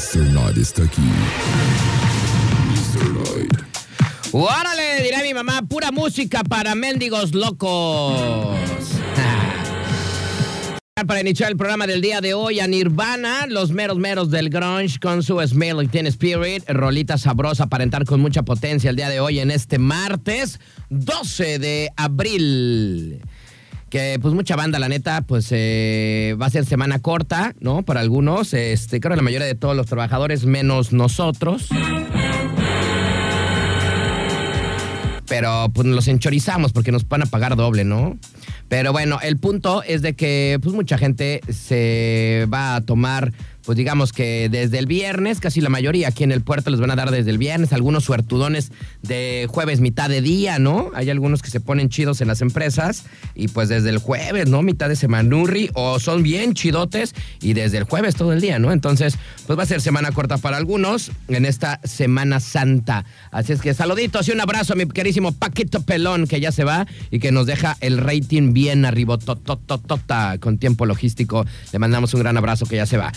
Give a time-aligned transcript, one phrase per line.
[0.00, 0.32] Mr.
[0.32, 1.02] Night está aquí.
[2.72, 3.04] Mr.
[3.12, 3.52] Night.
[4.32, 5.02] ¡Órale!
[5.02, 8.16] Dirá mi mamá, pura música para mendigos locos.
[11.06, 14.98] Para iniciar el programa del día de hoy, a Nirvana, los meros meros del grunge
[14.98, 19.20] con su Smell Teen Spirit, rolita sabrosa para entrar con mucha potencia el día de
[19.20, 23.22] hoy en este martes 12 de abril.
[23.90, 27.82] Que pues mucha banda, la neta, pues eh, va a ser semana corta, ¿no?
[27.82, 31.68] Para algunos, este, creo que la mayoría de todos los trabajadores, menos nosotros.
[35.26, 38.16] Pero pues los enchorizamos porque nos van a pagar doble, ¿no?
[38.68, 43.32] Pero bueno, el punto es de que pues mucha gente se va a tomar
[43.70, 46.90] pues digamos que desde el viernes, casi la mayoría aquí en el puerto les van
[46.90, 50.90] a dar desde el viernes, algunos suertudones de jueves mitad de día, ¿no?
[50.92, 53.04] Hay algunos que se ponen chidos en las empresas
[53.36, 54.62] y pues desde el jueves, ¿no?
[54.62, 58.72] Mitad de semanurri o son bien chidotes y desde el jueves todo el día, ¿no?
[58.72, 63.04] Entonces, pues va a ser semana corta para algunos en esta Semana Santa.
[63.30, 66.64] Así es que saluditos y un abrazo a mi querísimo Paquito Pelón que ya se
[66.64, 69.16] va y que nos deja el rating bien arriba,
[70.40, 71.46] con tiempo logístico.
[71.72, 73.12] Le mandamos un gran abrazo que ya se va.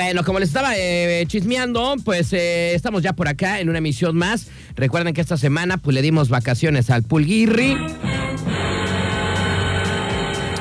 [0.00, 4.14] Bueno, como les estaba eh, chismeando, pues eh, estamos ya por acá en una emisión
[4.14, 4.46] más.
[4.76, 7.76] Recuerden que esta semana pues le dimos vacaciones al Pulguirri.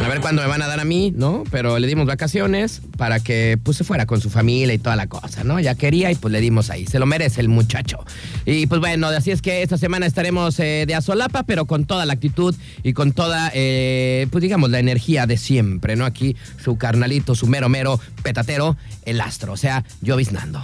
[0.07, 1.43] A ver cuándo me van a dar a mí, ¿no?
[1.51, 5.07] Pero le dimos vacaciones para que pues se fuera con su familia y toda la
[5.07, 5.59] cosa, ¿no?
[5.59, 6.87] Ya quería y pues le dimos ahí.
[6.87, 8.05] Se lo merece el muchacho.
[8.45, 12.05] Y pues bueno, así es que esta semana estaremos eh, de azolapa, pero con toda
[12.05, 16.05] la actitud y con toda, eh, pues digamos, la energía de siempre, ¿no?
[16.05, 20.61] Aquí su carnalito, su mero mero petatero, el astro, o sea, lloviznando.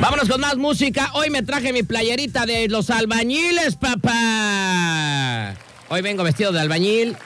[0.00, 1.10] Vámonos con más música.
[1.14, 5.15] Hoy me traje mi playerita de los albañiles, papá.
[5.88, 7.16] Hoy vengo vestido de albañil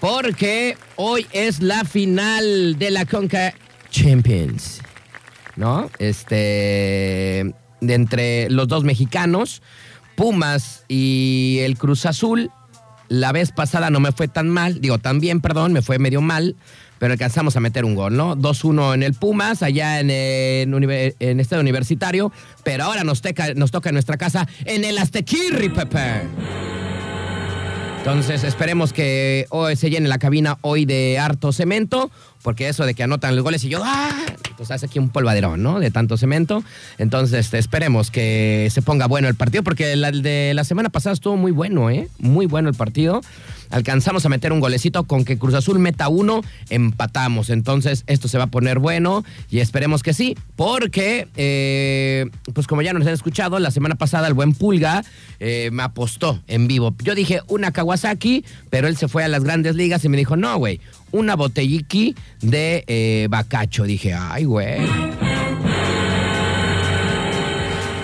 [0.00, 3.54] porque hoy es la final de la Conca
[3.90, 4.80] Champions.
[5.56, 5.90] ¿No?
[5.98, 7.54] Este.
[7.80, 9.60] De entre los dos mexicanos,
[10.14, 12.50] Pumas y el Cruz Azul.
[13.08, 16.22] La vez pasada no me fue tan mal, digo, tan bien, perdón, me fue medio
[16.22, 16.56] mal,
[16.98, 18.34] pero alcanzamos a meter un gol, ¿no?
[18.36, 22.32] 2-1 en el Pumas, allá en, univer- en Estado Universitario,
[22.64, 26.22] pero ahora nos, teca- nos toca en nuestra casa en el Aztequirri, Pepe.
[28.02, 32.10] Entonces esperemos que hoy se llene la cabina hoy de harto cemento,
[32.42, 34.10] porque eso de que anotan los goles y yo, ¡ah!
[34.62, 35.80] Pues hace aquí un polvaderón, ¿no?
[35.80, 36.62] De tanto cemento.
[36.98, 41.14] Entonces este, esperemos que se ponga bueno el partido, porque el de la semana pasada
[41.14, 42.08] estuvo muy bueno, ¿eh?
[42.20, 43.22] Muy bueno el partido.
[43.70, 47.50] Alcanzamos a meter un golecito con que Cruz Azul meta uno, empatamos.
[47.50, 52.82] Entonces esto se va a poner bueno y esperemos que sí, porque, eh, pues como
[52.82, 55.02] ya nos han escuchado, la semana pasada el buen Pulga
[55.40, 56.94] eh, me apostó en vivo.
[57.02, 60.36] Yo dije una Kawasaki, pero él se fue a las grandes ligas y me dijo,
[60.36, 60.78] no, güey,
[61.12, 63.84] una botelliki de eh, bacacho.
[63.84, 64.80] Dije, ay, güey.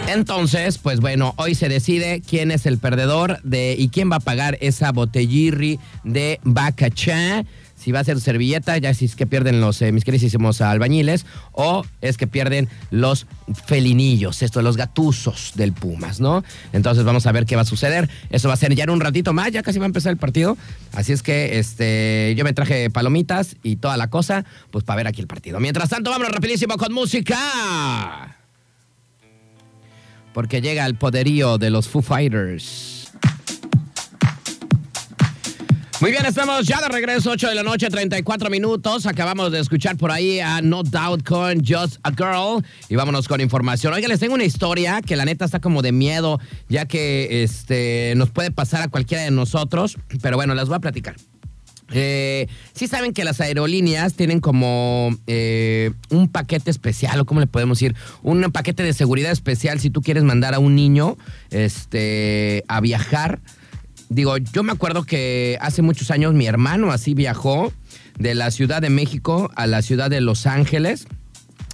[0.08, 4.20] Entonces, pues bueno, hoy se decide quién es el perdedor de y quién va a
[4.20, 7.44] pagar esa botellirri de bacachá.
[7.78, 11.27] Si va a ser servilleta, ya si es que pierden los eh, mis queridísimos albañiles,
[11.53, 13.27] o es que pierden los
[13.66, 16.44] felinillos, estos, los gatuzos del Pumas, ¿no?
[16.72, 18.09] Entonces vamos a ver qué va a suceder.
[18.31, 20.19] Eso va a ser ya en un ratito más, ya casi va a empezar el
[20.19, 20.56] partido.
[20.93, 25.06] Así es que este, yo me traje palomitas y toda la cosa, pues para ver
[25.06, 25.60] aquí el partido.
[25.60, 28.34] Mientras tanto, vámonos rapidísimo con música
[30.39, 32.97] porque llega el poderío de los Foo Fighters.
[36.00, 39.04] Muy bien, estamos ya de regreso, 8 de la noche, 34 minutos.
[39.06, 42.64] Acabamos de escuchar por ahí a No Doubt con Just a Girl.
[42.88, 43.92] Y vámonos con información.
[43.92, 46.38] Oigan, les tengo una historia que la neta está como de miedo,
[46.69, 49.97] ya que este, nos puede pasar a cualquiera de nosotros.
[50.22, 51.16] Pero bueno, les voy a platicar.
[51.91, 57.48] Eh, sí saben que las aerolíneas tienen como eh, un paquete especial, o cómo le
[57.48, 61.16] podemos decir, un paquete de seguridad especial si tú quieres mandar a un niño
[61.50, 63.41] este, a viajar.
[64.08, 67.72] Digo, yo me acuerdo que hace muchos años mi hermano así viajó
[68.18, 71.06] de la Ciudad de México a la ciudad de Los Ángeles.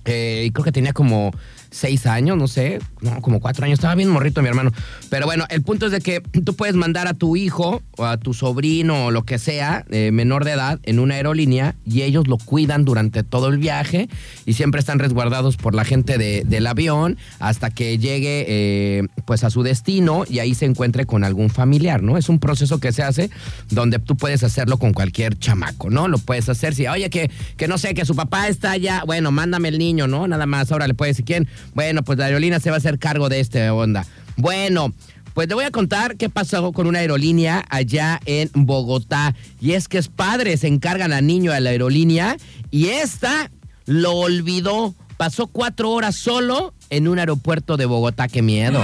[0.04, 1.30] Eh, y creo que tenía como
[1.74, 3.78] seis años, no sé, no, como cuatro años.
[3.78, 4.70] Estaba bien morrito mi hermano.
[5.10, 8.16] Pero bueno, el punto es de que tú puedes mandar a tu hijo o a
[8.16, 12.28] tu sobrino o lo que sea, eh, menor de edad, en una aerolínea y ellos
[12.28, 14.08] lo cuidan durante todo el viaje
[14.46, 19.42] y siempre están resguardados por la gente de- del avión hasta que llegue eh, pues
[19.42, 22.16] a su destino y ahí se encuentre con algún familiar, ¿no?
[22.16, 23.30] Es un proceso que se hace
[23.70, 26.06] donde tú puedes hacerlo con cualquier chamaco, ¿no?
[26.06, 29.32] Lo puedes hacer si, oye, que, que no sé, que su papá está allá, bueno,
[29.32, 30.28] mándame el niño, ¿no?
[30.28, 31.48] Nada más, ahora le puedes decir quién.
[31.72, 34.06] Bueno, pues la aerolínea se va a hacer cargo de este onda.
[34.36, 34.92] Bueno.
[35.34, 39.34] Pues te voy a contar qué pasó con una aerolínea allá en Bogotá.
[39.60, 42.36] Y es que es padre, se encargan al niño de la aerolínea
[42.70, 43.50] y esta
[43.84, 44.94] lo olvidó.
[45.16, 48.28] Pasó cuatro horas solo en un aeropuerto de Bogotá.
[48.28, 48.80] ¡Qué miedo!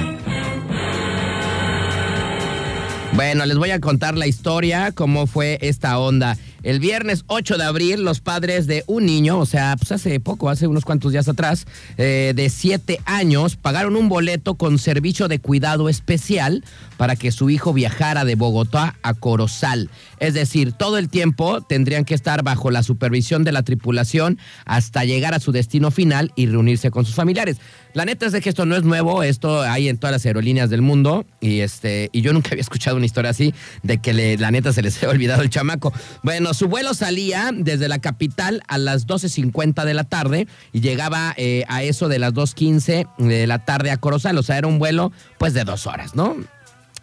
[3.12, 6.36] Bueno, les voy a contar la historia, cómo fue esta onda.
[6.62, 10.50] El viernes 8 de abril, los padres de un niño, o sea, pues hace poco,
[10.50, 11.66] hace unos cuantos días atrás,
[11.96, 16.62] eh, de 7 años, pagaron un boleto con servicio de cuidado especial
[16.98, 19.88] para que su hijo viajara de Bogotá a Corozal.
[20.18, 25.04] Es decir, todo el tiempo tendrían que estar bajo la supervisión de la tripulación hasta
[25.04, 27.56] llegar a su destino final y reunirse con sus familiares.
[27.92, 30.70] La neta es de que esto no es nuevo, esto hay en todas las aerolíneas
[30.70, 34.50] del mundo y este y yo nunca había escuchado una historia así de que la
[34.50, 35.92] neta se les haya olvidado el chamaco.
[36.22, 41.34] Bueno, su vuelo salía desde la capital a las 12.50 de la tarde y llegaba
[41.36, 44.38] eh, a eso de las 2.15 de la tarde a Corozal.
[44.38, 46.36] O sea, era un vuelo pues de dos horas, ¿no?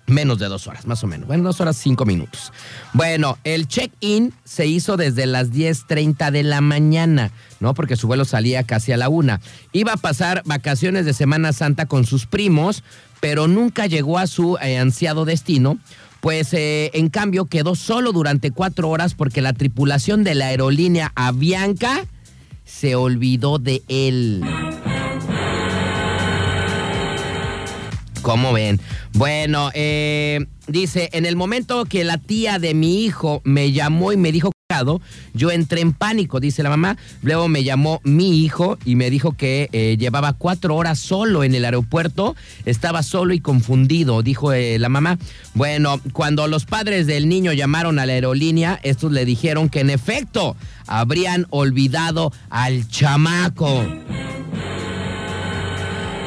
[0.07, 1.27] Menos de dos horas, más o menos.
[1.27, 2.53] Bueno, dos horas, cinco minutos.
[2.93, 7.73] Bueno, el check-in se hizo desde las 10.30 de la mañana, ¿no?
[7.73, 9.41] Porque su vuelo salía casi a la una.
[9.73, 12.85] Iba a pasar vacaciones de Semana Santa con sus primos,
[13.19, 15.77] pero nunca llegó a su eh, ansiado destino
[16.19, 21.11] pues eh, en cambio quedó solo durante cuatro horas porque la tripulación de la aerolínea
[21.15, 22.05] Avianca
[22.65, 24.43] se olvidó de él.
[28.21, 28.79] ¿Cómo ven?
[29.13, 34.17] Bueno, eh, dice, en el momento que la tía de mi hijo me llamó y
[34.17, 34.51] me dijo
[35.33, 36.97] yo entré en pánico, dice la mamá.
[37.21, 41.55] Luego me llamó mi hijo y me dijo que eh, llevaba cuatro horas solo en
[41.55, 42.35] el aeropuerto.
[42.65, 45.17] Estaba solo y confundido, dijo eh, la mamá.
[45.53, 49.89] Bueno, cuando los padres del niño llamaron a la aerolínea, estos le dijeron que en
[49.89, 53.85] efecto habrían olvidado al chamaco.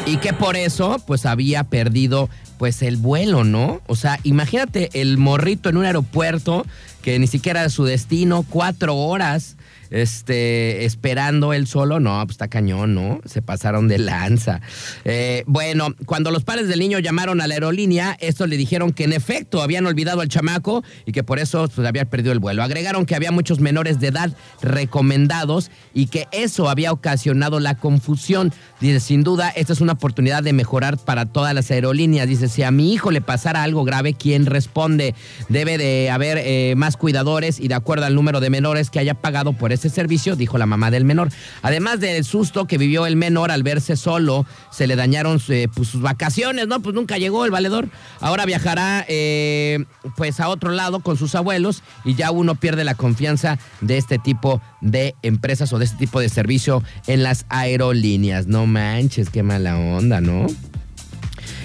[0.07, 2.29] Y que por eso, pues había perdido
[2.61, 3.81] pues el vuelo, ¿no?
[3.87, 6.67] O sea, imagínate el morrito en un aeropuerto
[7.01, 9.57] que ni siquiera su destino, cuatro horas
[9.91, 13.21] este, esperando él solo, no, pues está cañón, ¿no?
[13.25, 14.61] Se pasaron de lanza.
[15.05, 19.05] Eh, bueno, cuando los padres del niño llamaron a la aerolínea, estos le dijeron que
[19.05, 22.63] en efecto habían olvidado al chamaco y que por eso pues, había perdido el vuelo.
[22.63, 28.53] Agregaron que había muchos menores de edad recomendados y que eso había ocasionado la confusión.
[28.81, 32.29] Dice, sin duda, esta es una oportunidad de mejorar para todas las aerolíneas.
[32.29, 35.15] Dice, si a mi hijo le pasara algo grave, ¿quién responde?
[35.49, 39.15] Debe de haber eh, más cuidadores y de acuerdo al número de menores que haya
[39.15, 41.31] pagado por ese servicio, dijo la mamá del menor.
[41.63, 45.89] Además del susto que vivió el menor al verse solo, se le dañaron eh, pues,
[45.89, 46.81] sus vacaciones, ¿no?
[46.81, 47.89] Pues nunca llegó el valedor.
[48.21, 49.85] Ahora viajará eh,
[50.17, 54.19] pues a otro lado con sus abuelos y ya uno pierde la confianza de este
[54.19, 58.47] tipo de empresas o de este tipo de servicio en las aerolíneas.
[58.47, 60.47] No manches, qué mala onda, ¿no?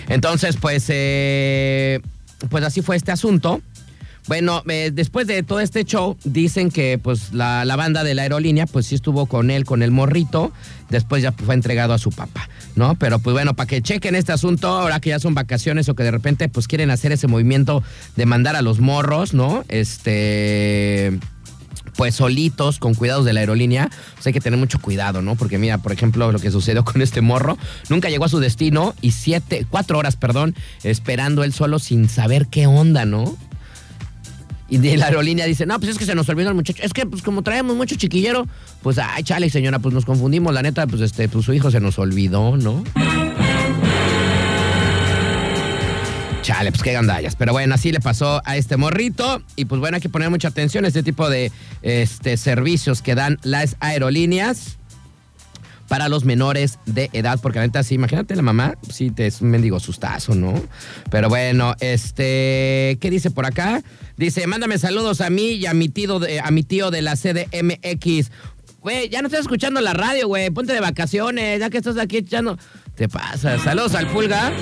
[0.10, 2.00] Entonces, pues, eh,
[2.50, 3.62] pues así fue este asunto.
[4.28, 8.66] Bueno, eh, después de todo este show, dicen que pues la, banda de la aerolínea,
[8.66, 10.52] pues sí estuvo con él, con el morrito,
[10.90, 12.96] después ya fue entregado a su papá, ¿no?
[12.96, 16.04] Pero pues bueno, para que chequen este asunto, ahora que ya son vacaciones o que
[16.04, 17.84] de repente pues quieren hacer ese movimiento
[18.16, 19.63] de mandar a los morros, ¿no?
[19.68, 21.19] Este
[21.95, 25.36] pues solitos, con cuidados de la aerolínea, pues hay que tener mucho cuidado, ¿no?
[25.36, 27.57] Porque mira, por ejemplo, lo que sucedió con este morro,
[27.89, 32.47] nunca llegó a su destino y siete, cuatro horas, perdón, esperando él solo sin saber
[32.47, 33.38] qué onda, ¿no?
[34.68, 36.81] Y de la aerolínea dice, no, pues es que se nos olvidó el muchacho.
[36.83, 38.47] Es que, pues como traemos mucho chiquillero,
[38.81, 40.54] pues, ay, chale, señora, pues nos confundimos.
[40.54, 42.83] La neta, pues este, pues su hijo se nos olvidó, ¿no?
[46.56, 47.35] Chale, pues qué gandallas.
[47.35, 49.44] Pero bueno, así le pasó a este morrito.
[49.57, 53.14] Y pues bueno, hay que poner mucha atención a este tipo de este, servicios que
[53.14, 54.78] dan las aerolíneas
[55.90, 59.42] para los menores de edad, porque la neta, sí, imagínate la mamá, sí, te es
[59.42, 60.54] un mendigo sustazo, ¿no?
[61.12, 63.83] Pero bueno, este, ¿qué dice por acá?
[64.16, 67.18] Dice, mándame saludos a mí y a mi tío de, a mi tío de la
[67.18, 68.31] CDMX.
[68.80, 72.18] Güey, ya no estás escuchando la radio, güey, ponte de vacaciones, ya que estás aquí
[72.18, 72.57] echando...
[72.95, 74.54] Te pasa, saludos al Pulga.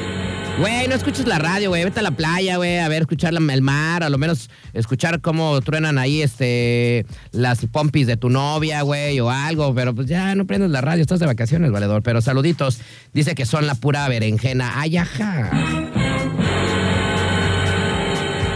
[0.59, 1.83] Güey, no escuches la radio, güey.
[1.83, 5.59] Vete a la playa, güey, a ver, escuchar el mar, a lo menos escuchar cómo
[5.61, 9.73] truenan ahí este las pompis de tu novia, güey, o algo.
[9.73, 12.03] Pero pues ya no prendes la radio, estás de vacaciones, valedor.
[12.03, 12.79] Pero saluditos.
[13.13, 14.79] Dice que son la pura berenjena.
[14.79, 15.49] Ay, ajá.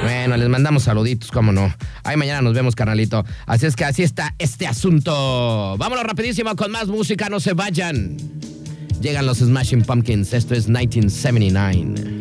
[0.04, 1.74] Bueno, les mandamos saluditos, cómo no.
[2.04, 3.26] Ay, mañana nos vemos, carnalito.
[3.48, 5.76] Así es que así está este asunto.
[5.78, 8.18] Vámonos rapidísimo con más música, no se vayan.
[9.02, 10.34] Llegan los Smashing Pumpkins.
[10.34, 12.17] Esto es 1979.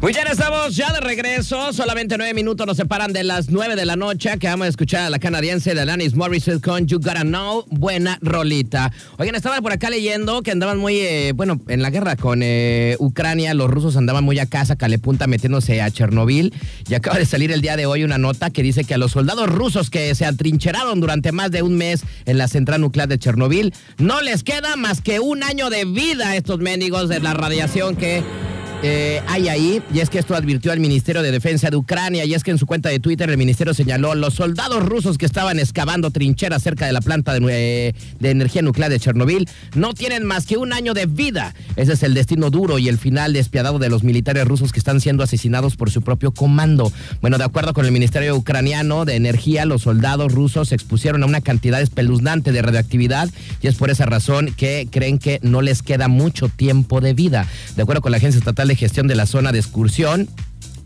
[0.00, 1.72] Muy bien, estamos ya de regreso.
[1.72, 4.38] Solamente nueve minutos nos separan de las nueve de la noche.
[4.38, 7.64] Que vamos a escuchar a la canadiense de Alanis Morissette con You Gotta Know.
[7.68, 8.92] Buena rolita.
[9.18, 12.94] Oigan, estaba por acá leyendo que andaban muy, eh, bueno, en la guerra con eh,
[13.00, 13.54] Ucrania.
[13.54, 16.54] Los rusos andaban muy a casa, calepunta, metiéndose a Chernobyl.
[16.88, 19.10] Y acaba de salir el día de hoy una nota que dice que a los
[19.10, 23.18] soldados rusos que se atrincheraron durante más de un mes en la central nuclear de
[23.18, 27.34] Chernobyl, no les queda más que un año de vida a estos mendigos de la
[27.34, 28.22] radiación que
[28.82, 32.34] eh, hay ahí, y es que esto advirtió al Ministerio de Defensa de Ucrania, y
[32.34, 35.58] es que en su cuenta de Twitter el ministerio señaló los soldados rusos que estaban
[35.58, 40.24] excavando trincheras cerca de la planta de, eh, de, energía nuclear de Chernobyl no tienen
[40.24, 41.56] más que un año de vida.
[41.74, 45.00] Ese es el destino duro y el final despiadado de los militares rusos que están
[45.00, 46.92] siendo asesinados por su propio comando.
[47.20, 51.26] Bueno, de acuerdo con el Ministerio Ucraniano de Energía, los soldados rusos se expusieron a
[51.26, 53.28] una cantidad espeluznante de radioactividad
[53.60, 57.48] y es por esa razón que creen que no les queda mucho tiempo de vida.
[57.74, 60.28] De acuerdo con la Agencia Estatal de Gestión de la Zona de Excursión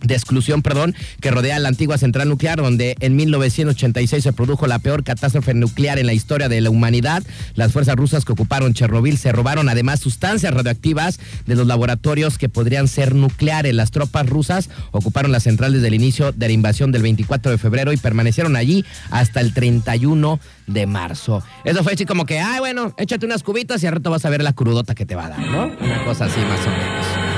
[0.02, 4.78] de exclusión, perdón, que rodea la antigua central nuclear, donde en 1986 se produjo la
[4.78, 7.22] peor catástrofe nuclear en la historia de la humanidad.
[7.54, 12.48] Las fuerzas rusas que ocuparon Chernobyl se robaron además sustancias radioactivas de los laboratorios que
[12.48, 13.74] podrían ser nucleares.
[13.74, 17.58] Las tropas rusas ocuparon la central desde el inicio de la invasión del 24 de
[17.58, 21.42] febrero y permanecieron allí hasta el 31 de marzo.
[21.64, 24.30] Eso fue así como que, ay, bueno, échate unas cubitas y al rato vas a
[24.30, 25.66] ver la crudota que te va a dar, ¿no?
[25.80, 27.31] Una cosa así más o menos.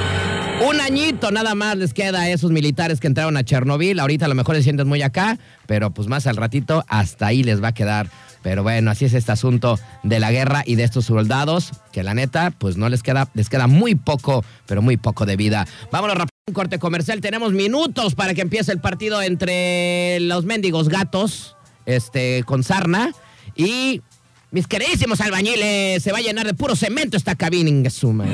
[0.63, 3.99] Un añito nada más les queda a esos militares que entraron a Chernobyl.
[3.99, 7.43] Ahorita a lo mejor se sienten muy acá, pero pues más al ratito hasta ahí
[7.43, 8.09] les va a quedar.
[8.43, 12.15] Pero bueno, así es este asunto de la guerra y de estos soldados, que la
[12.15, 15.67] neta, pues no les queda, les queda muy poco, pero muy poco de vida.
[15.91, 17.21] Vámonos rápido, un corte comercial.
[17.21, 21.57] Tenemos minutos para que empiece el partido entre los mendigos gatos,
[21.87, 23.13] este, con sarna
[23.57, 24.03] y
[24.51, 26.03] mis queridísimos albañiles.
[26.03, 27.91] Se va a llenar de puro cemento esta cabina.
[27.91, 28.27] Suma,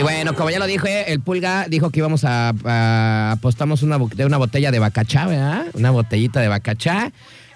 [0.00, 4.36] y bueno, como ya lo dije, el Pulga dijo que íbamos a, apostamos una, una
[4.38, 5.66] botella de bacachá, ¿verdad?
[5.74, 7.12] Una botellita de bacachá.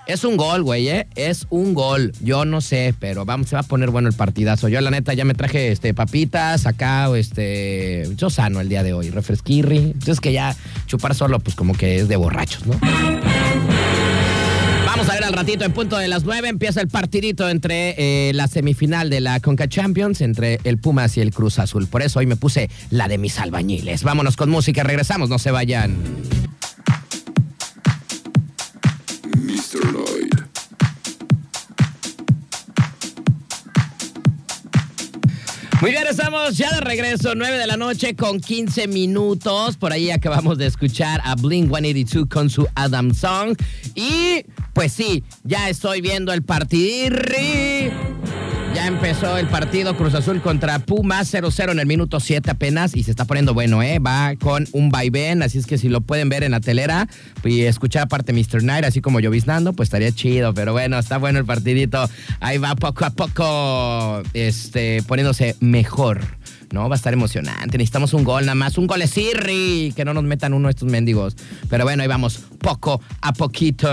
[0.07, 1.07] Es un gol, güey, ¿eh?
[1.15, 2.13] Es un gol.
[2.21, 4.69] Yo no sé, pero vamos, se va a poner bueno el partidazo.
[4.69, 8.07] Yo, la neta, ya me traje este, papitas acá, este.
[8.15, 9.79] Yo sano el día de hoy, refresquirri.
[9.79, 10.55] Entonces, que ya
[10.87, 12.79] chupar solo, pues como que es de borrachos, ¿no?
[14.97, 18.33] Vamos a ver al ratito, en punto de las nueve, empieza el partidito entre eh,
[18.33, 21.89] la semifinal de la Conca Champions, entre el Pumas y el Cruz Azul.
[21.89, 24.05] Por eso hoy me puse la de mis albañiles.
[24.05, 25.97] Vámonos con música, regresamos, no se vayan.
[35.85, 39.77] Muy bien, estamos ya de regreso, 9 de la noche con 15 minutos.
[39.77, 43.55] Por ahí acabamos de escuchar a Blink 182 con su Adam Song.
[43.95, 47.93] Y pues sí, ya estoy viendo el partidirri.
[48.75, 53.05] Ya empezó el partido Cruz Azul contra Pumas 0-0 en el minuto 7 apenas y
[53.05, 54.01] se está poniendo bueno, ¿eh?
[54.01, 57.07] Va con un vaivén, así es que si lo pueden ver en la telera
[57.45, 58.65] y escuchar aparte Mr.
[58.65, 62.11] Night, así como lloviznando, pues estaría chido, pero bueno, está bueno el partidito.
[62.41, 66.21] Ahí va poco a poco este, poniéndose mejor.
[66.73, 67.79] No, va a estar emocionante.
[67.79, 68.79] Necesitamos un gol nada más.
[68.79, 69.93] Un gol Sirri.
[69.95, 71.37] Que no nos metan uno de estos mendigos.
[71.71, 72.41] Pero bueno, ahí vamos.
[72.65, 73.87] Poco a poquito.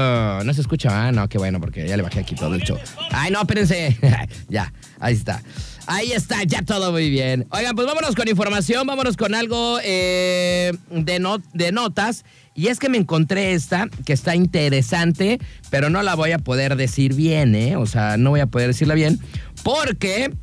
[0.45, 1.07] ¿No se escucha?
[1.07, 2.77] Ah, no, qué bueno, porque ya le bajé aquí todo el show.
[3.11, 3.97] Ay, no, espérense.
[4.47, 5.43] ya, ahí está.
[5.87, 7.47] Ahí está, ya todo muy bien.
[7.51, 12.23] Oigan, pues vámonos con información, vámonos con algo eh, de, de notas.
[12.55, 16.77] Y es que me encontré esta, que está interesante, pero no la voy a poder
[16.77, 17.75] decir bien, ¿eh?
[17.75, 19.19] O sea, no voy a poder decirla bien,
[19.63, 20.33] porque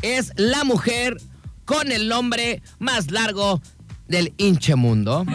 [0.00, 1.18] es la mujer
[1.66, 3.60] con el nombre más largo
[4.08, 5.26] del hinche mundo.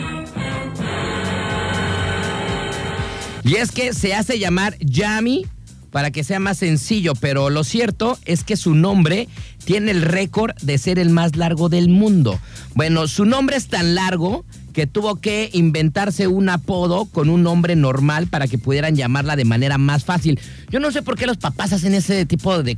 [3.43, 5.45] Y es que se hace llamar Yami
[5.91, 9.27] para que sea más sencillo, pero lo cierto es que su nombre
[9.63, 12.39] tiene el récord de ser el más largo del mundo.
[12.73, 17.75] Bueno, su nombre es tan largo que tuvo que inventarse un apodo con un nombre
[17.75, 20.39] normal para que pudieran llamarla de manera más fácil.
[20.71, 22.75] Yo no sé por qué los papás hacen ese tipo de,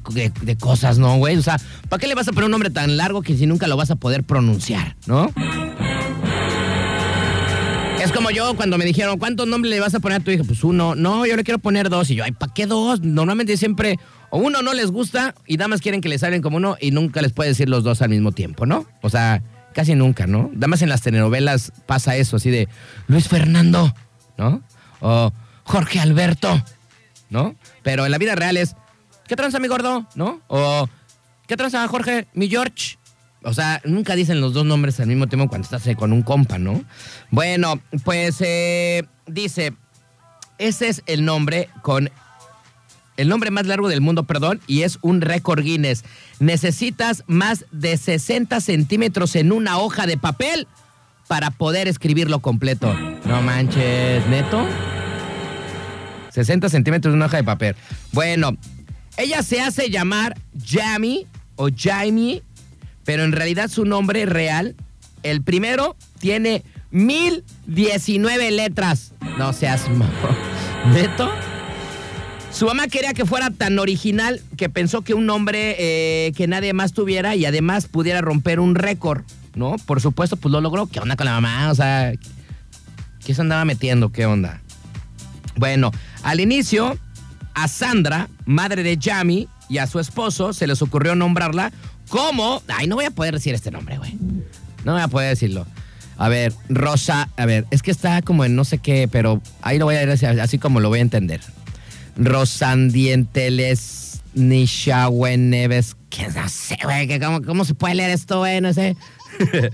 [0.60, 1.38] cosas, ¿no, güey?
[1.38, 1.58] O sea,
[1.88, 3.92] ¿para qué le vas a poner un nombre tan largo que si nunca lo vas
[3.92, 5.32] a poder pronunciar, ¿no?
[8.06, 10.44] Es como yo cuando me dijeron, ¿cuántos nombres le vas a poner a tu hija?
[10.44, 10.96] Pues uno.
[10.96, 12.10] No, yo le quiero poner dos.
[12.12, 13.02] Y yo, ay, ¿para qué dos?
[13.02, 16.78] Normalmente siempre o uno no les gusta y damas quieren que les salgan como uno
[16.80, 18.86] y nunca les puede decir los dos al mismo tiempo, ¿no?
[19.02, 19.42] O sea,
[19.76, 20.50] Casi nunca, ¿no?
[20.54, 22.70] Damas en las telenovelas pasa eso, así de
[23.08, 23.94] Luis Fernando,
[24.38, 24.64] ¿no?
[25.02, 25.34] O
[25.66, 26.64] Jorge Alberto,
[27.30, 27.58] ¿no?
[27.84, 28.74] Pero en la vida real es,
[29.28, 30.08] ¿qué tranza mi gordo?
[30.16, 30.40] ¿No?
[30.48, 30.88] O,
[31.46, 32.98] ¿qué tranza Jorge, mi George?
[33.46, 36.58] O sea, nunca dicen los dos nombres al mismo tiempo cuando estás con un compa,
[36.58, 36.84] ¿no?
[37.30, 39.74] Bueno, pues eh, dice,
[40.58, 42.10] ese es el nombre con
[43.18, 46.04] el nombre más largo del mundo, perdón, y es un récord Guinness.
[46.40, 50.68] Necesitas más de 60 centímetros en una hoja de papel
[51.28, 52.94] para poder escribirlo completo.
[53.26, 54.66] No manches, neto.
[56.32, 57.76] 60 centímetros en una hoja de papel.
[58.12, 58.58] Bueno,
[59.18, 60.36] ella se hace llamar
[60.66, 61.26] Jamie
[61.56, 62.44] o Jamie,
[63.06, 64.76] pero en realidad su nombre real,
[65.24, 69.14] el primero, tiene 1019 letras.
[69.38, 69.86] No seas
[70.94, 71.32] neto.
[72.52, 76.74] Su mamá quería que fuera tan original que pensó que un nombre eh, que nadie
[76.74, 79.24] más tuviera y además pudiera romper un récord,
[79.56, 79.76] ¿no?
[79.86, 80.88] Por supuesto, pues lo logró.
[80.88, 81.70] ¿Qué onda con la mamá?
[81.70, 82.14] O sea,
[83.26, 84.12] ¿qué se andaba metiendo?
[84.12, 84.62] ¿Qué onda?
[85.58, 85.92] Bueno,
[86.24, 86.98] al inicio,
[87.54, 91.72] a Sandra, madre de Yami, y a su esposo se les ocurrió nombrarla
[92.10, 92.62] como.
[92.68, 94.18] Ay, no voy a poder decir este nombre, güey.
[94.84, 95.66] No voy a poder decirlo.
[96.18, 99.78] A ver, Rosa, a ver, es que está como en no sé qué, pero ahí
[99.78, 101.42] lo voy a decir así como lo voy a entender.
[102.16, 105.98] Rosandienteles Neves.
[106.10, 108.62] Que no sé, güey, ¿cómo, ¿cómo, se puede leer esto, güey?
[108.62, 108.96] No sé.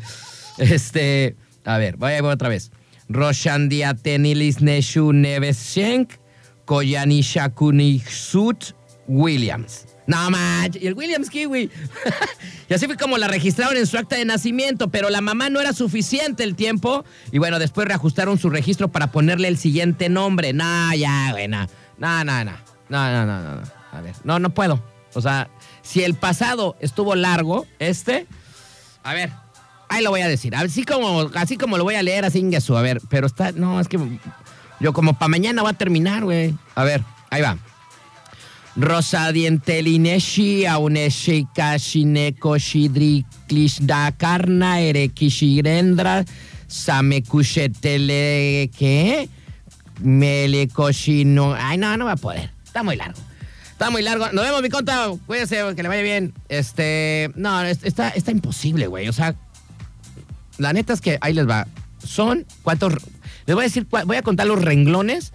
[0.58, 1.36] este,
[1.66, 2.72] a ver, voy a ir otra vez.
[3.10, 6.14] Roshandiatenilis Neshu Neveshenk,
[6.66, 8.74] Koyanishakuniksut
[9.08, 9.86] Williams.
[10.08, 11.70] No manches, y el Williams Kiwi.
[12.70, 15.62] y así fue como la registraron en su acta de nacimiento, pero la mamá no
[15.62, 17.06] era suficiente el tiempo.
[17.32, 20.54] Y bueno, después reajustaron su registro para ponerle el siguiente nombre.
[20.54, 21.68] No, ya, güey, no.
[21.98, 22.52] No, no, no.
[22.90, 23.62] No, no.
[23.92, 24.84] A ver, no, no puedo.
[25.14, 25.50] O sea,
[25.82, 28.28] si el pasado estuvo largo, este.
[29.04, 29.32] A ver,
[29.90, 30.56] ahí lo voy a decir.
[30.56, 32.76] Así como, así como lo voy a leer, así ingesu.
[32.76, 33.52] A ver, pero está.
[33.52, 34.00] No, es que.
[34.80, 36.56] Yo como para mañana va a terminar, güey.
[36.76, 37.58] A ver, ahí va.
[38.76, 46.26] Rosa Dientelineshi, Auneshi Kashineko Shidri Klishda Karna Erekishirendra
[46.68, 48.72] Samekushetele.
[48.78, 49.30] ¿Qué?
[50.00, 51.54] Melekoshino.
[51.54, 52.50] Ay, no, no va a poder.
[52.64, 53.20] Está muy largo.
[53.72, 54.32] Está muy largo.
[54.32, 55.10] Nos vemos, mi conta.
[55.28, 56.34] Cuídese, que le vaya bien.
[56.48, 57.30] Este.
[57.36, 59.10] No, está, está imposible, güey.
[59.10, 59.36] O sea,
[60.58, 61.68] la neta es que ahí les va.
[62.06, 62.94] Son cuántos.
[63.46, 65.34] Les voy a decir, voy a contar los renglones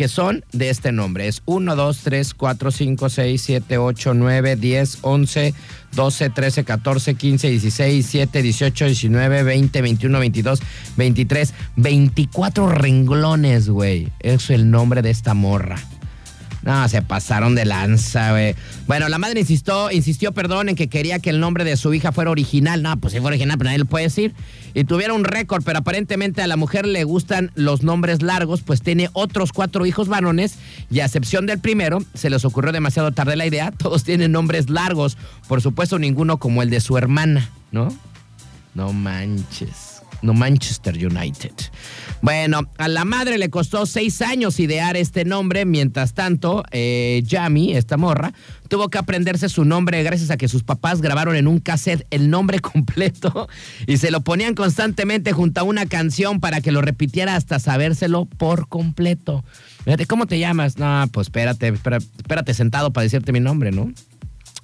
[0.00, 1.28] que son de este nombre.
[1.28, 5.54] Es 1, 2, 3, 4, 5, 6, 7, 8, 9, 10, 11,
[5.94, 10.62] 12, 13, 14, 15, 16, 17, 18, 19, 20, 21, 22,
[10.96, 14.08] 23, 24 renglones, güey.
[14.20, 15.76] Es el nombre de esta morra.
[16.62, 18.54] No, se pasaron de lanza, güey.
[18.86, 22.12] Bueno, la madre insistió, insistió, perdón, en que quería que el nombre de su hija
[22.12, 22.82] fuera original.
[22.82, 24.34] No, pues si fue original, pero nadie lo puede decir.
[24.74, 28.82] Y tuviera un récord, pero aparentemente a la mujer le gustan los nombres largos, pues
[28.82, 30.56] tiene otros cuatro hijos varones
[30.90, 33.70] y a excepción del primero, se les ocurrió demasiado tarde la idea.
[33.76, 35.16] Todos tienen nombres largos,
[35.48, 37.88] por supuesto ninguno como el de su hermana, ¿no?
[38.74, 39.89] No manches
[40.22, 41.52] no Manchester United.
[42.22, 47.72] Bueno, a la madre le costó seis años idear este nombre, mientras tanto, eh, Yami,
[47.72, 48.32] esta morra,
[48.68, 52.30] tuvo que aprenderse su nombre gracias a que sus papás grabaron en un cassette el
[52.30, 53.48] nombre completo
[53.86, 58.26] y se lo ponían constantemente junto a una canción para que lo repitiera hasta sabérselo
[58.26, 59.44] por completo.
[59.84, 60.78] Fíjate, ¿cómo te llamas?
[60.78, 63.92] No, pues espérate, espérate, espérate sentado para decirte mi nombre, ¿no?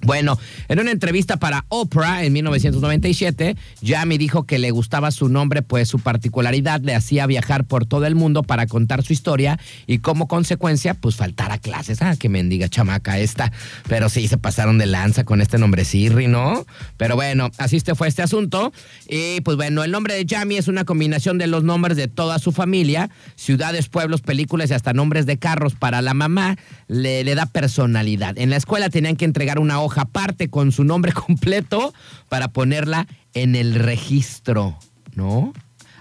[0.01, 5.61] Bueno, en una entrevista para Oprah en 1997, Jamie dijo que le gustaba su nombre,
[5.61, 9.99] pues su particularidad le hacía viajar por todo el mundo para contar su historia y
[9.99, 12.01] como consecuencia, pues faltar a clases.
[12.01, 13.51] Ah, que mendiga chamaca esta.
[13.87, 16.65] Pero sí, se pasaron de lanza con este nombre Sirri, ¿no?
[16.97, 18.71] Pero bueno, así este fue este asunto.
[19.07, 22.39] Y pues bueno, el nombre de Jamie es una combinación de los nombres de toda
[22.39, 25.75] su familia, ciudades, pueblos, películas y hasta nombres de carros.
[25.75, 26.57] Para la mamá
[26.87, 28.37] le, le da personalidad.
[28.37, 31.93] En la escuela tenían que entregar una hoja aparte con su nombre completo
[32.29, 34.77] para ponerla en el registro,
[35.15, 35.53] ¿no?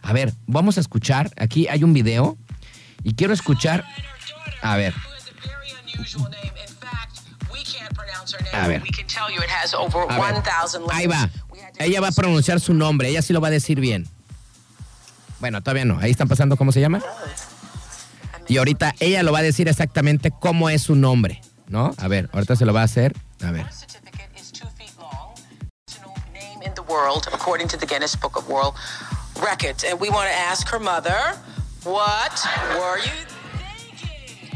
[0.03, 1.31] A ver, vamos a escuchar.
[1.37, 2.37] Aquí hay un video
[3.03, 3.85] y quiero escuchar.
[4.63, 4.95] A ver.
[8.53, 8.83] A ver.
[10.91, 11.31] Ahí va.
[11.79, 13.09] Ella va a pronunciar su nombre.
[13.09, 14.07] Ella sí lo va a decir bien.
[15.41, 15.99] Bueno, todavía no.
[15.99, 17.03] Ahí están pasando cómo se llama.
[18.49, 21.95] Y ahorita ella lo va a decir exactamente cómo es su nombre, ¿no?
[21.99, 23.15] A ver, ahorita se lo va a hacer.
[23.43, 23.67] A ver.
[26.89, 28.75] world, according to the Guinness Book of World
[29.43, 29.85] Records.
[29.85, 31.19] And we want to ask her mother,
[31.85, 32.35] what
[32.79, 33.13] were you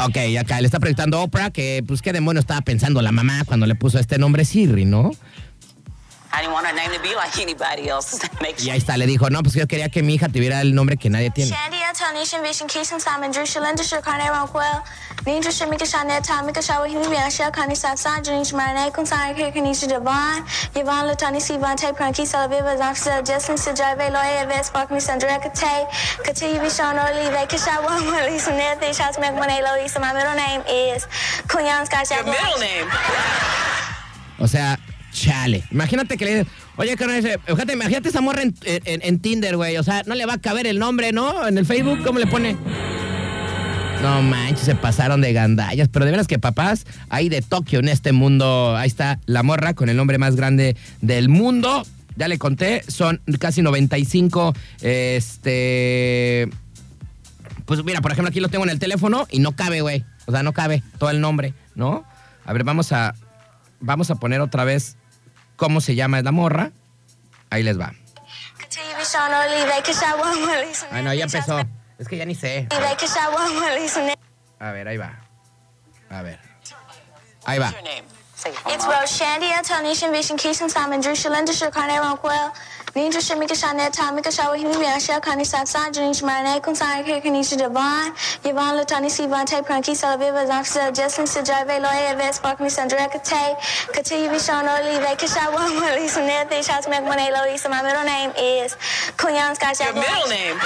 [0.03, 3.67] Ok, acá le está preguntando Oprah que, pues, qué demonio estaba pensando la mamá cuando
[3.67, 5.11] le puso este nombre Siri, ¿no?
[8.63, 10.97] Y ahí está, le dijo, no, pues yo quería que mi hija tuviera el nombre
[10.97, 11.51] que nadie tiene.
[34.39, 34.79] O sea,
[35.13, 35.65] chale.
[35.71, 36.47] Imagínate que le
[36.77, 39.77] oye, carnal, fíjate, imagínate esa morra en, en- en Tinder, güey.
[39.77, 41.47] O sea, no le va a caber el nombre, ¿no?
[41.47, 42.57] En el Facebook, ¿cómo le pone?
[44.03, 45.89] No manches, se pasaron de gandallas.
[45.89, 48.75] Pero de veras que papás, hay de Tokio en este mundo.
[48.77, 51.87] Ahí está la morra con el nombre más grande del mundo.
[52.17, 54.55] Ya le conté, son casi 95.
[54.81, 56.49] Este.
[57.67, 60.05] Pues mira, por ejemplo, aquí lo tengo en el teléfono y no cabe, güey.
[60.27, 62.05] O sea, no cabe todo el nombre, ¿no?
[62.45, 63.15] A ver, vamos a.
[63.81, 64.97] Vamos a poner otra vez
[65.61, 66.73] cómo se llama la morra.
[67.51, 67.93] Ahí les va.
[70.91, 71.61] Ay, no, ya empezó.
[71.99, 72.67] Es que ya ni sé.
[74.59, 75.21] A ver, ahí va.
[76.09, 76.41] A ver.
[77.45, 77.75] Ahí va.
[78.73, 78.87] It's
[82.95, 88.13] Ninja Shimika Shanet Tamika Shawa Himibian Shell Kani Satsan Janish Marane Kunsana Kirkanisha Devon
[88.45, 93.57] Yvonne Latani Sivan Tay Pranki Salaviva Zamsa Jesslyn Sajave Lawyer Ves Spark Me Sandra Kate
[93.95, 98.75] Kati Vishon Orly They Kashawa Lisa Nethe Shots Mek Monelo Lisa My middle name is
[99.17, 100.57] Kunyan Sky Your middle name.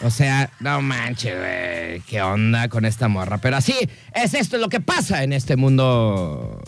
[0.00, 2.00] O sea, no manches, güey.
[2.08, 3.38] ¿Qué onda con esta morra?
[3.38, 3.74] Pero así
[4.14, 6.60] es esto lo que pasa en este mundo.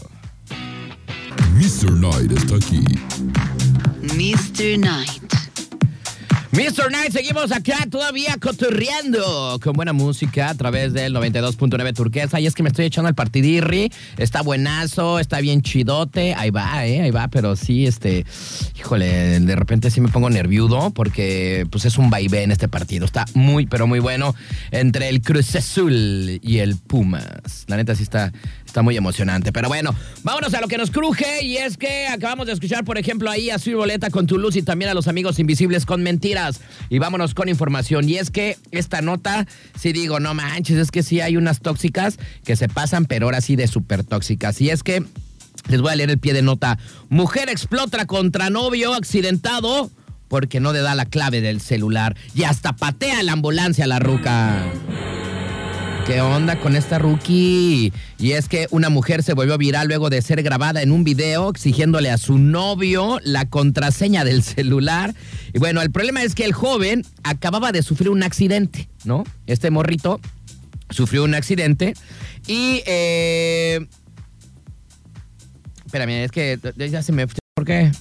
[1.60, 1.92] Mr.
[1.98, 2.82] Knight está aquí.
[4.16, 4.76] Mr.
[4.76, 5.30] Knight.
[6.52, 6.90] Mr.
[6.90, 12.40] Night, seguimos acá todavía cotorreando con buena música a través del 92.9 Turquesa.
[12.40, 13.92] Y es que me estoy echando el partidirri.
[14.18, 16.34] Está buenazo, está bien chidote.
[16.34, 17.28] Ahí va, eh, ahí va.
[17.28, 18.26] Pero sí, este,
[18.76, 23.04] híjole, de repente sí me pongo nerviudo porque pues es un vaivén este partido.
[23.04, 24.34] Está muy, pero muy bueno
[24.72, 27.64] entre el Cruz Azul y el Pumas.
[27.68, 28.32] La neta sí está,
[28.70, 29.52] está muy emocionante.
[29.52, 31.44] Pero bueno, vámonos a lo que nos cruje.
[31.44, 34.62] Y es que acabamos de escuchar, por ejemplo, ahí a Sir Boleta con Toulouse y
[34.62, 36.60] también a los amigos invisibles con mentiras.
[36.88, 38.08] Y vámonos con información.
[38.08, 39.46] Y es que esta nota,
[39.78, 43.40] sí digo, no manches, es que sí hay unas tóxicas que se pasan, pero ahora
[43.40, 44.60] sí de súper tóxicas.
[44.60, 45.04] Y es que
[45.68, 46.78] les voy a leer el pie de nota.
[47.08, 49.90] Mujer explota contra novio accidentado
[50.28, 53.98] porque no le da la clave del celular y hasta patea la ambulancia a la
[53.98, 54.62] ruca.
[56.10, 57.92] ¿Qué onda con esta rookie?
[58.18, 61.48] Y es que una mujer se volvió viral luego de ser grabada en un video
[61.48, 65.14] exigiéndole a su novio la contraseña del celular.
[65.54, 69.22] Y bueno, el problema es que el joven acababa de sufrir un accidente, ¿no?
[69.46, 70.20] Este morrito
[70.88, 71.94] sufrió un accidente
[72.44, 72.82] y...
[72.86, 73.86] Eh,
[75.86, 77.28] espérame, es que ya se me...
[77.54, 77.92] ¿Por qué?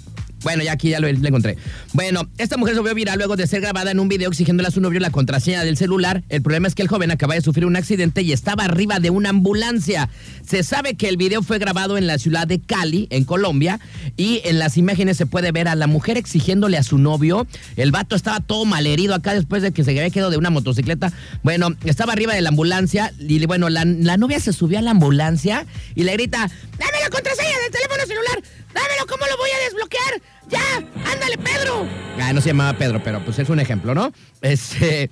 [0.44, 1.58] Bueno, ya aquí ya lo, encontré.
[1.94, 4.72] Bueno, esta mujer se volvió viral luego de ser grabada en un video exigiéndole a
[4.72, 6.24] su novio la contraseña del celular.
[6.30, 9.10] El problema es que el joven acaba de sufrir un accidente y estaba arriba de
[9.10, 10.10] una ambulancia.
[10.48, 13.80] Se sabe que el video fue grabado en la ciudad de Cali, en Colombia,
[14.18, 17.46] y en las imágenes se puede ver a la mujer exigiéndole a su novio.
[17.76, 21.12] El vato estaba todo malherido acá después de que se había quedado de una motocicleta.
[21.44, 24.92] Bueno, estaba arriba de la ambulancia y bueno, la, la novia se subió a la
[24.92, 28.44] ambulancia y le grita, dame la contraseña del teléfono celular,
[28.82, 30.22] dámelo, ¿cómo lo voy a desbloquear?
[30.48, 31.12] ¡Ya!
[31.12, 31.88] ¡Ándale, Pedro!
[32.20, 34.12] Ah, no se llamaba Pedro, pero pues es un ejemplo, ¿no?
[34.42, 35.10] Este.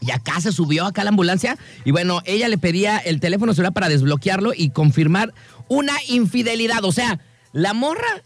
[0.00, 3.72] Y acá se subió acá la ambulancia y bueno, ella le pedía el teléfono celular
[3.72, 5.32] para desbloquearlo y confirmar
[5.68, 6.84] una infidelidad.
[6.84, 7.20] O sea,
[7.52, 8.22] la morra,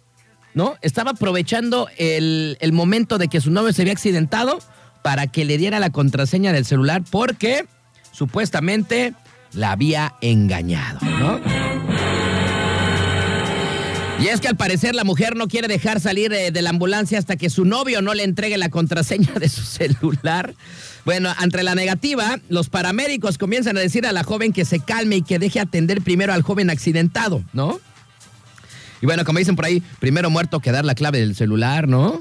[0.55, 0.77] ¿no?
[0.83, 4.59] Estaba aprovechando el, el momento de que su novio se había accidentado
[5.03, 7.67] para que le diera la contraseña del celular porque
[8.11, 9.15] supuestamente
[9.53, 11.68] la había engañado, ¿no?
[14.21, 17.19] Y es que al parecer la mujer no quiere dejar salir eh, de la ambulancia
[17.19, 20.55] hasta que su novio no le entregue la contraseña de su celular.
[21.05, 25.17] Bueno, ante la negativa, los paramédicos comienzan a decir a la joven que se calme
[25.17, 27.79] y que deje atender primero al joven accidentado, ¿no?
[29.01, 32.19] Y bueno, como dicen por ahí, primero muerto que dar la clave del celular, ¿no?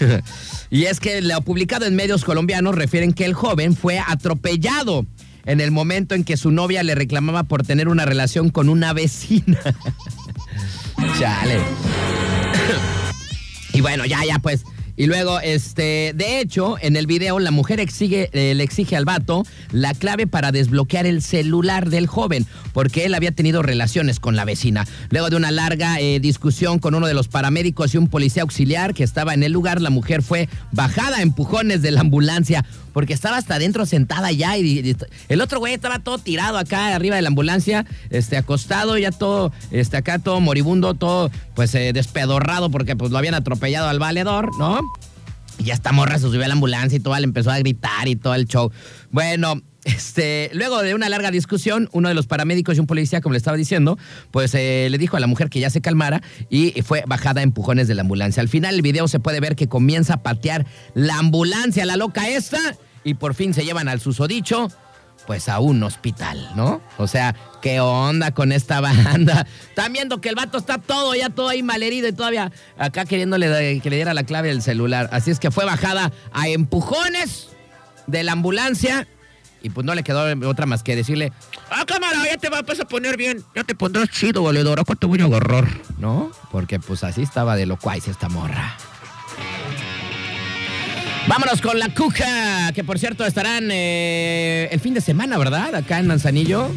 [0.70, 5.06] y es que lo publicado en medios colombianos refieren que el joven fue atropellado
[5.46, 8.92] en el momento en que su novia le reclamaba por tener una relación con una
[8.92, 9.58] vecina.
[11.18, 11.60] Chale.
[13.72, 14.64] y bueno, ya, ya, pues.
[14.94, 19.06] Y luego, este, de hecho, en el video la mujer exige, eh, le exige al
[19.06, 24.36] vato la clave para desbloquear el celular del joven, porque él había tenido relaciones con
[24.36, 24.86] la vecina.
[25.08, 28.92] Luego de una larga eh, discusión con uno de los paramédicos y un policía auxiliar
[28.92, 33.12] que estaba en el lugar, la mujer fue bajada a empujones de la ambulancia, porque
[33.12, 34.96] estaba hasta adentro sentada ya y,
[35.28, 39.52] el otro güey estaba todo tirado acá arriba de la ambulancia, este, acostado, ya todo,
[39.70, 44.56] este, acá todo moribundo, todo, pues, eh, despedorrado porque pues lo habían atropellado al valedor,
[44.58, 44.80] ¿no?
[45.58, 48.08] Y ya esta morra se subió a la ambulancia y todo, le empezó a gritar
[48.08, 48.70] y todo el show.
[49.10, 53.32] Bueno, este, luego de una larga discusión, uno de los paramédicos y un policía, como
[53.32, 53.98] le estaba diciendo,
[54.30, 57.44] pues eh, le dijo a la mujer que ya se calmara y fue bajada a
[57.44, 58.40] empujones de la ambulancia.
[58.40, 62.28] Al final el video se puede ver que comienza a patear la ambulancia, la loca
[62.28, 62.58] esta,
[63.04, 64.68] y por fin se llevan al susodicho,
[65.26, 66.80] pues a un hospital, ¿no?
[66.98, 69.46] O sea, ¿qué onda con esta banda?
[69.68, 73.80] Están viendo que el vato está todo, ya todo ahí malherido y todavía acá queriéndole
[73.80, 75.08] que le diera la clave del celular.
[75.12, 77.48] Así es que fue bajada a empujones
[78.06, 79.06] de la ambulancia
[79.62, 81.32] y pues no le quedó otra más que decirle,
[81.70, 85.08] ah, cámara, ya te vas a poner bien, ya te pondrás chido, valedor, ¿a cuánto
[85.08, 85.68] voy a agarrar?
[85.98, 86.30] ¿No?
[86.50, 88.76] Porque pues así estaba de lo cuais esta morra.
[91.28, 95.74] Vámonos con la Cuca, que por cierto estarán eh, el fin de semana, ¿verdad?
[95.74, 96.70] Acá en Manzanillo.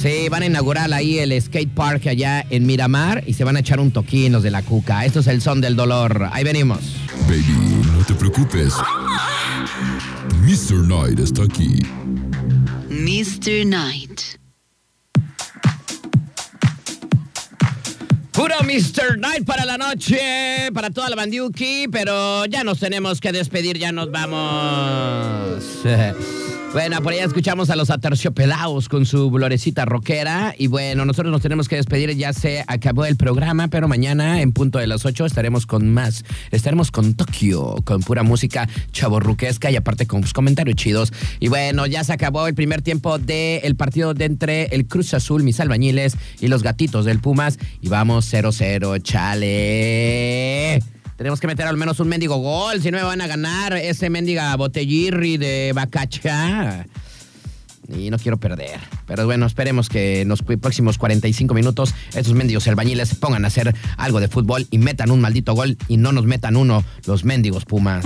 [0.00, 3.60] Sí, van a inaugurar ahí el skate park allá en Miramar y se van a
[3.60, 5.04] echar un toquín los de la Cuca.
[5.04, 6.28] Esto es el son del dolor.
[6.32, 6.78] Ahí venimos.
[7.26, 8.74] Baby, no te preocupes.
[10.48, 10.82] Mr.
[10.82, 11.82] Knight está aquí.
[12.88, 13.66] Mr.
[13.66, 14.38] Knight.
[18.32, 19.18] Puro Mr.
[19.18, 23.92] Night para la noche, para toda la bandiuki, pero ya nos tenemos que despedir, ya
[23.92, 25.62] nos vamos.
[26.72, 30.54] Bueno, por allá escuchamos a los aterciopelados con su florecita rockera.
[30.56, 34.52] Y bueno, nosotros nos tenemos que despedir, ya se acabó el programa, pero mañana en
[34.52, 36.24] punto de las 8 estaremos con más.
[36.50, 41.12] Estaremos con Tokio, con pura música chaborruquesca y aparte con pues, comentarios chidos.
[41.40, 45.42] Y bueno, ya se acabó el primer tiempo del partido de entre el Cruz Azul,
[45.42, 47.58] mis albañiles y los gatitos del Pumas.
[47.80, 50.82] Y vamos 0-0, chale.
[51.18, 54.08] Tenemos que meter al menos un mendigo gol, si no me van a ganar ese
[54.08, 56.86] mendiga botellirri de Bacacha.
[57.88, 58.78] Y no quiero perder.
[59.04, 63.74] Pero bueno, esperemos que en los próximos 45 minutos estos mendigos albañiles pongan a hacer
[63.96, 67.64] algo de fútbol y metan un maldito gol y no nos metan uno los mendigos
[67.64, 68.04] Pumas.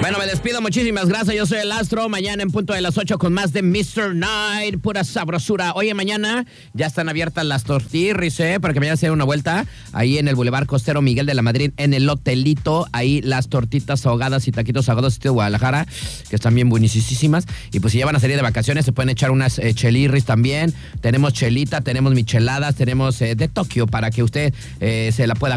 [0.00, 1.34] Bueno, me despido, muchísimas gracias.
[1.34, 2.10] Yo soy el Astro.
[2.10, 4.14] Mañana en punto de las 8 con más de Mr.
[4.14, 5.72] Night, pura sabrosura.
[5.72, 8.58] Oye, mañana ya están abiertas las tortillas, ¿eh?
[8.60, 11.40] Para que mañana se den una vuelta ahí en el Boulevard Costero Miguel de la
[11.40, 12.86] Madrid, en el hotelito.
[12.92, 15.86] Ahí las tortitas ahogadas y taquitos ahogados de Guadalajara,
[16.28, 17.46] que están bien buenísimas.
[17.72, 20.26] Y pues si ya van a salir de vacaciones, se pueden echar unas eh, chelirris
[20.26, 20.74] también.
[21.00, 25.56] Tenemos chelita, tenemos micheladas, tenemos eh, de Tokio para que usted eh, se la pueda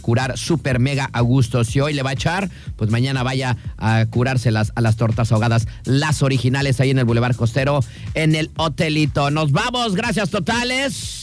[0.00, 1.64] curar súper mega a gusto.
[1.64, 5.66] Si hoy le va a echar, pues mañana vaya a curárselas a las tortas ahogadas,
[5.84, 7.80] las originales ahí en el Boulevard Costero,
[8.14, 9.30] en el hotelito.
[9.30, 11.20] Nos vamos, gracias totales.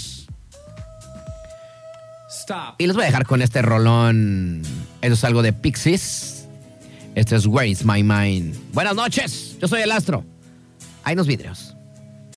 [2.78, 4.62] Y les voy a dejar con este rolón.
[5.02, 6.48] Eso es algo de Pixies.
[7.16, 8.56] Este es Where is My Mind.
[8.74, 10.24] Buenas noches, yo soy el Astro.
[11.04, 11.77] Hay unos vidrios.